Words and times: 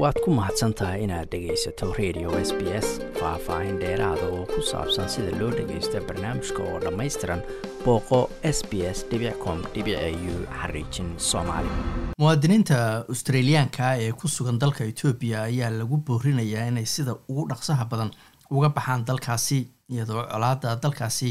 waad 0.00 0.14
ku 0.24 0.30
mahadsan 0.38 0.72
tahay 0.78 1.02
inaad 1.04 1.28
dhegaysato 1.32 1.86
radio 1.98 2.30
s 2.48 2.50
b 2.58 2.60
s 2.86 2.88
faah-faahin 3.18 3.78
dheeraada 3.82 4.26
oo 4.36 4.44
ku 4.52 4.60
saabsan 4.70 5.08
sida 5.14 5.32
loo 5.40 5.50
dhagaysto 5.58 5.98
barnaamijka 6.08 6.60
oo 6.70 6.78
dhammaystiran 6.84 7.40
booqo 7.84 8.20
s 8.56 8.58
b 8.70 8.72
s 8.96 8.98
com 9.44 9.58
u 10.32 10.34
xariijin 10.60 11.08
soomaali. 11.30 11.70
Muwaadiniinta 12.20 12.76
australiyaanka 13.12 13.96
ee 14.04 14.12
ku 14.12 14.28
sugan 14.28 14.58
dalka 14.62 14.84
etoobiya 14.92 15.42
ayaa 15.50 15.70
lagu 15.80 15.96
boorinayaa 16.06 16.68
inay 16.70 16.86
sida 16.86 17.12
ugu 17.28 17.48
dhaqsaha 17.50 17.84
badan 17.90 18.10
uga 18.50 18.68
baxaan 18.76 19.04
dalkaasi 19.08 19.58
iyadoo 19.90 20.22
colaada 20.32 20.76
dalkaasi 20.82 21.30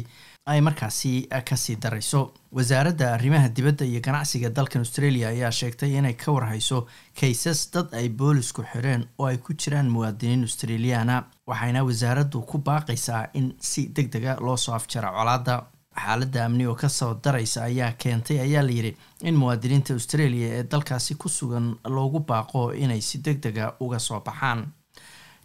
ay 0.52 0.62
markaasi 0.62 1.28
ka 1.50 1.56
sii 1.58 1.76
darayso. 1.84 2.22
Wasaaradda 2.52 3.14
arrimaha 3.14 3.50
dibadda 3.50 3.86
iyo 3.86 4.00
ganacsiga 4.02 4.50
dalkan 4.50 4.82
australia 4.86 5.28
ayaa 5.30 5.52
sheegtay 5.52 5.98
inay 6.00 6.14
ka 6.14 6.32
warhayso 6.32 6.88
kaysas 7.20 7.72
dad 7.74 7.88
ay 7.94 8.10
boolisku 8.10 8.64
xireen 8.72 9.04
oo 9.20 9.26
ay 9.28 9.38
ku 9.38 9.54
jiraan 9.54 9.90
muwaadiniin 9.96 10.42
australiyaana 10.48 11.24
waxayna 11.48 11.84
wasaaraddu 11.84 12.42
ku 12.42 12.58
baaqaysaa 12.58 13.28
in 13.34 13.54
si 13.60 13.88
deg 13.96 14.08
dega 14.12 14.38
loo 14.40 14.58
soo 14.58 14.76
afjara 14.76 15.12
colaadda. 15.12 15.56
Xaaladda 15.98 16.46
amni 16.46 16.66
oo 16.68 16.76
ka 16.76 16.90
soo 16.90 17.14
daraysa 17.24 17.64
ayaa 17.64 17.92
keentay 18.02 18.40
ayaa 18.40 18.64
layidhi 18.64 18.96
in 19.24 19.36
muwaadiniinta 19.36 19.94
australia 19.94 20.48
ee 20.58 20.64
dalkaasi 20.72 21.16
ku 21.16 21.30
sugan 21.30 21.76
loogu 21.96 22.20
baaqo 22.20 22.74
inay 22.74 23.02
si 23.02 23.18
deg 23.26 23.42
dega 23.46 23.74
uga 23.80 24.00
soo 24.00 24.20
baxaan 24.26 24.60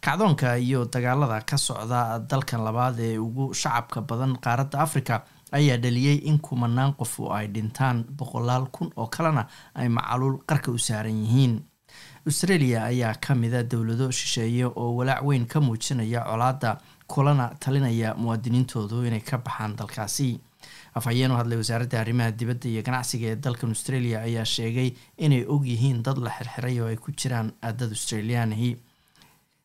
kacdoonka 0.03 0.57
iyo 0.59 0.85
dagaalada 0.85 1.41
ka 1.45 1.57
socda 1.57 2.19
dalkan 2.19 2.61
labaad 2.67 2.99
ee 2.99 3.17
ugu 3.17 3.53
shacabka 3.53 4.01
badan 4.01 4.33
qaaradda 4.45 4.79
africa 4.85 5.15
ayaa 5.51 5.77
dhaliyey 5.77 6.17
in 6.29 6.39
kumanaan 6.39 6.93
qof 6.99 7.19
oo 7.19 7.31
ay 7.31 7.47
dhintaan 7.47 8.03
boqolaal 8.17 8.65
kun 8.75 8.91
oo 8.97 9.07
kalena 9.07 9.47
ay 9.75 9.87
macaluul 9.89 10.37
qarka 10.49 10.71
u 10.71 10.77
saaran 10.77 11.23
yihiin. 11.23 11.53
Australia 12.27 12.83
ayaa 12.83 13.15
ka 13.15 13.35
mida 13.35 13.63
dowlado 13.63 14.11
shisheeye 14.11 14.65
oo 14.65 14.91
walaac 14.97 15.23
weyn 15.23 15.45
ka 15.47 15.61
muujinaya 15.61 16.21
colaadda 16.27 16.77
kulana 17.07 17.45
talinaya 17.59 18.15
muwaadiniintoodu 18.15 19.05
inay 19.07 19.21
ka 19.21 19.37
baxaan 19.37 19.75
dalkaasi. 19.77 20.39
Afhayeen 20.95 21.31
u 21.31 21.35
hadlay 21.35 21.57
wasaaradda 21.57 21.99
arrimaha 22.01 22.31
dibadda 22.31 22.67
iyo 22.69 22.81
ganacsiga 22.83 23.27
ee 23.27 23.35
dalkan 23.35 23.69
australia 23.69 24.21
ayaa 24.21 24.45
sheegay 24.45 24.91
inay 25.17 25.45
og 25.47 25.63
yihiin 25.65 26.03
dad 26.03 26.17
la 26.17 26.29
xirxiray 26.29 26.79
oo 26.81 26.87
ay 26.87 26.95
ku 26.97 27.11
jiraan 27.11 27.51
dad 27.61 27.81
australiyaanihi 27.91 28.71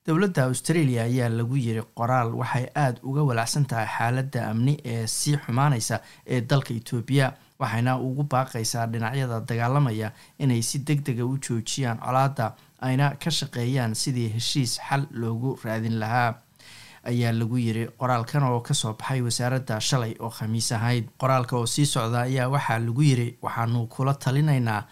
dowladda 0.09 0.45
australia 0.48 1.03
ayaa 1.05 1.28
lagu 1.28 1.56
yiri 1.56 1.83
qoraal 1.98 2.31
waxay 2.41 2.67
aada 2.75 2.98
uga 3.03 3.23
walacsan 3.28 3.64
tahay 3.70 3.87
xaaladda 3.97 4.41
amni 4.51 4.75
ee 4.92 5.06
sii 5.06 5.37
xumaanaysa 5.45 5.97
ee 6.34 6.41
dalka 6.51 6.73
etoobiya 6.78 7.27
waxayna 7.61 7.92
ugu 8.06 8.23
baaqaysaa 8.33 8.86
dhinacyada 8.92 9.41
dagaalamaya 9.48 10.09
inay 10.39 10.62
si 10.62 10.79
deg 10.89 11.01
dega 11.09 11.25
u 11.27 11.36
joojiyaan 11.47 11.98
colaadda 12.06 12.47
ayna 12.81 13.06
ka 13.23 13.31
shaqeeyaan 13.39 13.95
sidii 13.95 14.29
heshiis 14.36 14.73
xal 14.89 15.03
loogu 15.20 15.59
raadin 15.64 15.98
lahaa 16.03 16.34
ayaa 17.11 17.33
lagu 17.33 17.56
yiri 17.59 17.84
qoraalkan 18.01 18.42
oo 18.48 18.61
ka 18.61 18.75
soo 18.75 18.92
baxay 19.01 19.20
wasaaradda 19.27 19.81
shalay 19.81 20.14
oo 20.20 20.31
khamiis 20.31 20.73
ahayd. 20.73 21.05
Qoraalka 21.20 21.56
oo 21.56 21.67
sii 21.67 21.86
socda 21.86 22.20
ayaa 22.29 22.48
waxaa 22.55 22.79
lagu 22.79 23.03
yiri 23.03 23.29
waxaanu 23.42 23.86
kula 23.86 24.14
talinaynaa 24.14 24.83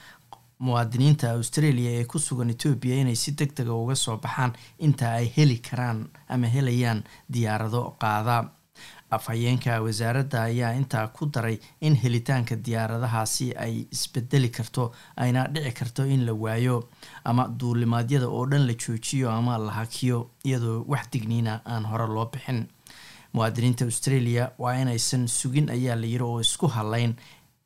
muwaadiniinta 0.59 1.31
australia 1.37 1.91
ee 2.01 2.05
ku 2.05 2.19
sugan 2.19 2.51
etoobiya 2.51 2.97
inay 3.01 3.15
si 3.17 3.31
deg 3.33 3.53
dega 3.57 3.73
uga 3.75 3.95
soo 3.95 4.17
baxaan 4.17 4.53
inta 4.79 5.13
ay 5.13 5.27
heli 5.37 5.59
karaan 5.59 6.09
ama 6.29 6.47
helayaan 6.47 7.05
diyaarado 7.33 7.97
qaada. 8.01 8.51
Afhayeenka 9.11 9.81
wasaaradda 9.83 10.43
ayaa 10.43 10.73
intaa 10.75 11.07
ku 11.09 11.27
daray 11.27 11.59
in 11.81 11.95
helitaanka 11.95 12.57
diyaaradahaasi 12.57 13.55
ay 13.57 13.87
isbedeli 13.93 14.49
karto 14.51 14.93
ayna 15.17 15.47
dhici 15.55 15.73
karto 15.73 16.05
in 16.05 16.27
la 16.27 16.33
waayo 16.35 16.89
ama 17.25 17.47
duulimaadyada 17.61 18.27
oo 18.29 18.47
dhan 18.51 18.67
la 18.67 18.75
joojiyo 18.75 19.31
ama 19.31 19.59
la 19.59 19.73
hakiyo 19.73 20.31
iyadoo 20.45 20.85
wax 20.89 21.07
digniina 21.13 21.61
aan 21.65 21.85
hore 21.87 22.07
loo 22.07 22.27
bixin. 22.27 22.67
Muwaadiniinta 23.33 23.85
australia 23.85 24.51
waa 24.59 24.75
inaysan 24.83 25.29
sugin 25.29 25.71
ayaa 25.71 25.97
la 25.97 26.07
yiri 26.07 26.25
oo 26.25 26.41
isku 26.41 26.67
halayn 26.67 27.15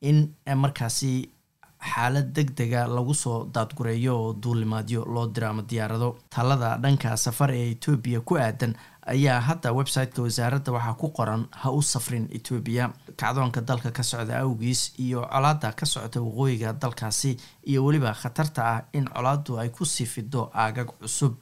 in 0.00 0.34
markaasi 0.56 1.30
xaalad 1.80 2.32
deg 2.36 2.54
dega 2.56 2.86
lagu 2.86 3.14
soo 3.14 3.44
daadgureeyo 3.54 4.14
oo 4.22 4.32
duulimaadyo 4.42 5.04
loo 5.04 5.26
diro 5.26 5.62
diyaarado. 5.62 6.16
Talada 6.30 6.76
dhanka 6.82 7.16
safar 7.16 7.50
ee 7.50 7.70
etoobiya 7.72 8.20
ku 8.20 8.36
aadan 8.36 8.74
ayaa 9.06 9.40
hadda 9.40 9.72
website-ka 9.72 10.22
wasaaradda 10.22 10.72
waxaa 10.72 10.94
ku 10.94 11.08
qoran 11.16 11.46
ha 11.50 11.70
u 11.72 11.82
safrin 11.82 12.28
etoobiya 12.30 12.90
kacdoonka 13.16 13.60
dalka 13.60 13.90
ka 13.90 14.02
socda 14.02 14.38
awgiis 14.44 14.92
iyo 14.98 15.20
colaadda 15.32 15.72
ka 15.72 15.86
socda 15.86 16.20
waqooyiga 16.20 16.72
dalkaasi 16.72 17.36
iyo 17.66 17.84
weliba 17.84 18.12
khatarta 18.14 18.62
ah 18.72 18.82
in 18.92 19.04
colaaddu 19.08 19.58
ay 19.58 19.68
ku 19.70 19.84
sii 19.84 20.06
fido 20.06 20.50
aagag 20.54 20.88
cusub 21.00 21.34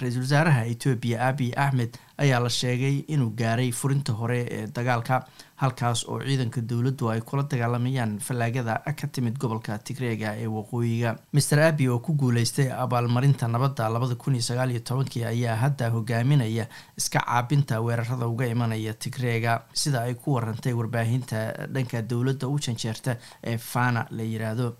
ra'iisul 0.00 0.22
wasaaraha 0.26 0.62
etoobiya 0.72 1.18
abiy 1.28 1.52
axmed 1.56 1.92
ayaa 2.18 2.40
la 2.40 2.48
sheegay 2.50 2.96
inuu 3.14 3.30
gaaray 3.40 3.70
furinta 3.72 4.12
hore 4.12 4.40
ee 4.56 4.66
dagaalka 4.76 5.16
halkaas 5.62 6.04
oo 6.08 6.18
ciidanka 6.20 6.60
dowladdu 6.70 7.10
ay 7.12 7.20
kula 7.20 7.42
dagaalamayaan 7.52 8.18
fallaagada 8.26 8.74
ka 9.00 9.06
timid 9.06 9.38
gobolka 9.38 9.78
tigreega 9.78 10.34
ee 10.42 10.46
waqooyiga. 10.46 11.16
Master 11.32 11.60
abi 11.60 11.88
oo 11.88 11.98
ku 11.98 12.12
guuleystay 12.14 12.68
abaalmarinta 12.72 13.48
nabadda 13.48 13.88
labada 13.88 14.14
kun 14.14 14.34
iyo 14.34 14.42
sagaal 14.42 14.70
iyo 14.70 14.80
tobankii 14.80 15.24
ayaa 15.24 15.56
hadda 15.56 15.90
hogaaminaya 15.90 16.66
iska 16.98 17.20
caabinta 17.20 17.80
weerarada 17.80 18.26
uga 18.28 18.46
imanaya 18.46 18.92
tigreega 18.94 19.62
sida 19.72 20.02
ay 20.02 20.14
ku 20.14 20.32
warantay 20.36 20.72
warbaahinta 20.72 21.66
dhanka 21.74 22.02
dowladda 22.02 22.48
u 22.48 22.58
janjeerta 22.58 23.16
ee 23.44 23.56
fana 23.58 24.06
la 24.10 24.22
yiraahdo 24.22 24.76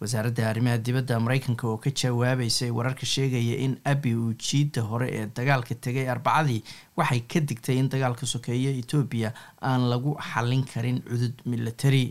wasaaradda 0.00 0.48
arrimaha 0.50 0.78
dibadda 0.86 1.20
mareykanka 1.26 1.64
oo 1.68 1.76
ka 1.84 1.90
jawaabeysay 2.00 2.70
wararka 2.78 3.06
sheegaya 3.14 3.56
in 3.66 3.72
abi 3.92 4.14
uu 4.14 4.32
jiidda 4.46 4.82
hore 4.90 5.08
ee 5.18 5.26
dagaalka 5.38 5.74
tegay 5.86 6.06
arbacadii 6.14 6.60
waxay 6.96 7.20
ka 7.32 7.40
digtay 7.50 7.76
in 7.82 7.88
dagaalka 7.94 8.26
sokeeya 8.34 8.70
etoobiya 8.82 9.30
aan 9.70 9.88
lagu 9.92 10.12
xallin 10.30 10.64
karin 10.72 10.98
cudud 11.08 11.34
military 11.54 12.04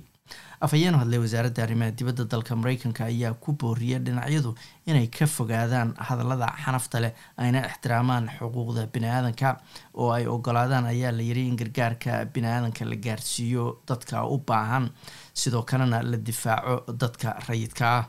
afhayeen 0.66 0.96
hadlay 1.00 1.20
wasaaradda 1.20 1.64
arrimaha 1.64 1.92
dibadda 1.92 2.26
dalka 2.26 2.56
mareykanka 2.56 3.06
ayaa 3.06 3.34
ku 3.34 3.54
booriyay 3.54 4.00
dhinacyadu 4.06 4.56
inay 4.88 5.08
ka 5.08 5.26
fogaadaan 5.28 5.94
hadallada 6.08 6.48
xanafta 6.64 7.00
leh 7.04 7.14
ayna 7.38 7.62
ixtiraamaan 7.70 8.30
xuquuqda 8.40 8.88
bini-aadanka 8.94 9.50
oo 9.94 10.10
ay 10.18 10.26
ogolaadaan 10.28 10.86
ayaa 10.94 11.12
la 11.12 11.22
yiri 11.30 11.48
in 11.48 11.56
gargaarka 11.62 12.26
bini-aadanka 12.34 12.86
la 12.86 12.96
gaarsiiyo 12.96 13.66
dadka 13.88 14.26
u 14.26 14.38
baahan 14.48 14.90
sidoo 15.34 15.64
kalena 15.64 16.02
la 16.12 16.18
difaaco 16.18 16.94
dadka 16.94 17.38
rayidka 17.48 17.88
ah. 17.98 18.06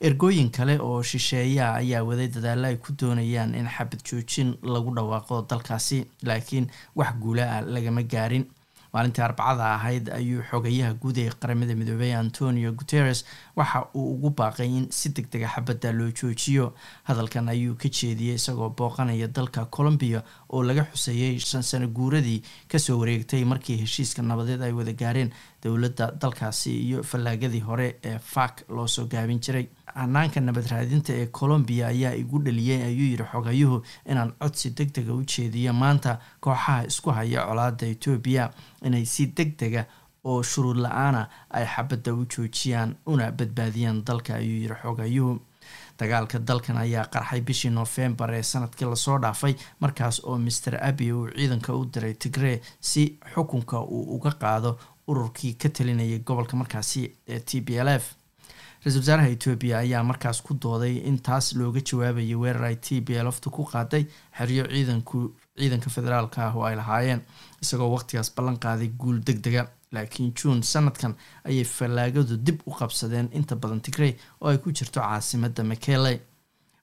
Ergooyin 0.00 0.50
kale 0.50 0.78
oo 0.80 1.02
shisheeya 1.02 1.74
ayaa 1.74 2.02
waday 2.02 2.28
dadaalo 2.28 2.66
ay 2.66 2.76
ku 2.76 2.92
doonayaan 3.00 3.54
in 3.54 3.68
xabad 3.68 4.00
joojin 4.08 4.56
lagu 4.62 4.94
dhawaaqo 4.96 5.44
dalkaasi 5.50 5.98
laakiin 6.24 6.66
wax 6.96 7.12
guula 7.20 7.44
ah 7.56 7.60
lagama 7.60 8.02
gaarin 8.02 8.46
maalintii 8.92 9.22
arbacada 9.24 9.74
ahayd 9.74 10.08
ayuu 10.10 10.42
xogayaha 10.50 10.94
guud 11.02 11.18
ee 11.18 11.30
qaramada 11.40 11.74
midoobey 11.74 12.14
antonio 12.14 12.72
guteres 12.72 13.24
waxa 13.56 13.84
uu 13.94 14.14
ugu 14.14 14.30
baaqay 14.30 14.66
in 14.78 14.86
si 14.90 15.08
deg 15.08 15.30
dega 15.30 15.48
xabadda 15.48 15.92
loo 15.92 16.10
joojiyo. 16.10 16.72
Hadalkan 17.04 17.48
ayuu 17.48 17.74
ka 17.76 17.88
jeediyey 17.88 18.34
isagoo 18.34 18.70
booqanaya 18.70 19.28
dalka 19.28 19.64
colombiya 19.70 20.22
oo 20.50 20.62
laga 20.62 20.86
xuseeyey 20.92 21.38
shan 21.38 21.62
sano 21.62 21.88
guuradii 21.88 22.42
ka 22.68 22.78
soo 22.78 22.98
wareegtay 22.98 23.44
markii 23.44 23.76
heshiiska 23.82 24.22
nabadeed 24.22 24.62
ay 24.62 24.72
wada 24.72 24.92
gaareen 24.92 25.30
dowladda 25.62 26.10
dalkaasi 26.20 26.72
iyo 26.86 27.02
fallaagadii 27.02 27.60
hore 27.60 27.96
ee 28.04 28.18
fak 28.18 28.64
loosoo 28.68 29.06
gaabin 29.06 29.40
jiray. 29.40 29.68
Hanaanka 29.94 30.40
nabad 30.40 30.66
raadinta 30.70 31.12
ee 31.12 31.26
colombiya 31.26 31.88
ayaa 31.88 32.14
igu 32.14 32.38
dhaliyey 32.38 32.82
ayuu 32.84 33.08
yiri 33.10 33.24
xogayuhu 33.32 33.82
inaan 34.06 34.32
codsi 34.38 34.70
deg 34.70 34.92
dega 34.94 35.12
u 35.14 35.24
jeediyo. 35.24 35.72
Maanta 35.72 36.18
kooxaha 36.40 36.84
isku 36.86 37.10
haya 37.10 37.46
colaada 37.46 37.86
etoobiya 37.86 38.50
inay 38.86 39.04
si 39.04 39.26
deg 39.36 39.56
dega 39.60 39.84
oo 40.24 40.42
shuruud 40.42 40.76
la'aana 40.84 41.22
ay 41.50 41.66
xabadda 41.74 42.14
u 42.14 42.26
joojiyaan 42.32 42.96
una 43.06 43.30
badbaadiyaan 43.32 44.04
dalka 44.06 44.34
ayuu 44.34 44.58
yiri 44.62 44.76
xogayuhu 44.82 45.40
dagaalka 45.98 46.38
dalkan 46.38 46.76
ayaa 46.76 47.04
qarxay 47.12 47.40
bishii 47.40 47.70
noofembar 47.70 48.30
ee 48.34 48.42
sannadkii 48.42 48.88
la 48.90 48.96
soo 48.96 49.18
dhaafay 49.22 49.54
markaas 49.80 50.20
oo 50.24 50.38
master 50.38 50.74
abi 50.88 51.12
uu 51.12 51.26
ciidanka 51.36 51.74
u 51.74 51.84
diray 51.94 52.14
tigree 52.14 52.60
si 52.80 53.18
xukunka 53.34 53.80
uu 53.80 54.04
uga 54.16 54.30
qaado 54.42 54.78
ururkii 55.10 55.54
ka 55.60 55.68
talinayay 55.68 56.18
gobolka 56.26 56.56
markaasi 56.56 57.02
ee 57.28 57.40
t 57.40 57.60
b 57.60 57.68
l 57.86 57.88
f 57.88 58.04
ra'isul 58.84 59.00
wasaaraha 59.02 59.28
etoobiya 59.36 59.78
ayaa 59.84 60.02
markaas 60.10 60.38
ku 60.46 60.54
dooday 60.64 60.94
in 61.08 61.18
taas 61.26 61.46
looga 61.58 61.80
jawaabayay 61.88 62.34
weerar 62.42 62.64
ay 62.70 62.76
t 62.86 63.00
b 63.06 63.08
lfta 63.26 63.50
ku 63.56 63.62
qaaday 63.72 64.04
xeryo 64.38 64.64
ciidanku 64.72 65.18
ciidanka 65.58 65.90
federaalka 65.96 66.38
ah 66.46 66.54
oo 66.56 66.64
ay 66.68 66.76
lahaayeen 66.80 67.20
isagoo 67.62 67.90
waqtigaas 67.96 68.32
ballan 68.36 68.56
qaaday 68.64 68.88
guul 69.00 69.18
deg 69.28 69.38
dega 69.46 69.62
laakiin 69.92 70.32
juun 70.38 70.62
sanadkan 70.62 71.14
ayay 71.48 71.64
fallaagadu 71.76 72.36
dib 72.46 72.58
u 72.68 72.72
qabsadeen 72.78 73.28
inta 73.38 73.54
badan 73.62 73.80
tigrey 73.86 74.12
oo 74.40 74.48
ay 74.52 74.58
ku 74.62 74.72
jirto 74.72 75.00
caasimadda 75.00 75.62
makele 75.72 76.12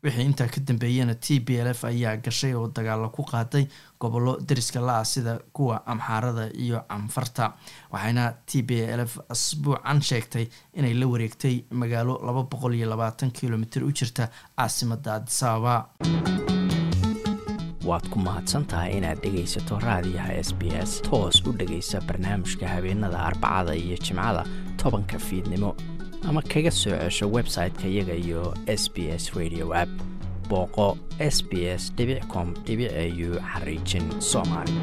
wixii 0.04 0.26
intaa 0.30 0.48
ka 0.54 0.60
dambeeyana 0.68 1.16
t 1.16 1.40
b 1.40 1.58
l 1.66 1.68
f 1.74 1.82
ayaa 1.86 2.16
gashay 2.26 2.54
oo 2.54 2.68
dagaalo 2.78 3.10
ku 3.16 3.24
qaaday 3.32 3.66
gobollo 4.00 4.34
deriska 4.50 4.80
la-ah 4.88 5.06
sida 5.06 5.34
kuwa 5.54 5.82
amxaarada 5.92 6.46
iyo 6.66 6.80
canfarta 6.90 7.54
waxayna 7.92 8.24
t 8.46 8.62
b 8.62 8.72
l 9.00 9.00
f 9.08 9.18
asbuucan 9.30 10.02
sheegtay 10.10 10.46
inay 10.78 10.94
la 10.94 11.06
wareegtay 11.14 11.56
magaalo 11.72 12.14
laba 12.28 12.44
boqol 12.52 12.74
iyo 12.76 12.88
labaatan 12.94 13.32
kilomitr 13.32 13.84
u 13.84 13.92
jirta 13.92 14.30
caasimada 14.58 15.14
adisababa 15.18 15.76
waad 17.90 18.06
ku 18.12 18.20
mahadsantahay 18.20 18.98
inaad 19.00 19.20
dhegaysato 19.24 19.80
raadiyaha 19.80 20.34
s 20.48 20.50
b 20.60 20.62
s 20.90 21.02
toos 21.08 21.38
u 21.48 21.52
dhegaysa 21.60 22.02
barnaamijka 22.08 22.68
habeenada 22.74 23.20
arbacada 23.30 23.74
iyo 23.76 23.98
jimcada 24.06 24.44
tobanka 24.82 25.18
fiidnimo 25.20 25.72
ama 26.24 26.42
kaga 26.42 26.72
soo 26.72 26.98
cesho 26.98 27.26
website-ka 27.30 27.88
iyaga 27.88 28.14
iyo 28.16 28.54
s 28.68 28.90
b 28.94 29.08
s 29.10 29.34
radio 29.36 29.74
app 29.74 29.90
booqo 30.50 30.98
s 31.20 31.44
b 31.50 31.52
s 31.68 31.92
com 32.32 32.54
au 32.68 33.30
xariijin 33.54 34.06
soomaali 34.22 34.74